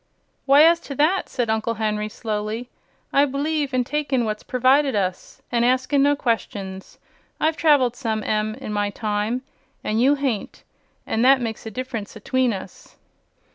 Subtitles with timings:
[0.47, 2.71] "Why, as to that," said Uncle Henry, slowly,
[3.13, 6.97] "I b'lieve in takin' what's pervided us, an' askin' no questions.
[7.39, 9.43] I've traveled some, Em, in my time,
[9.83, 10.63] and you hain't;
[11.05, 12.95] an' that makes a difference atween us."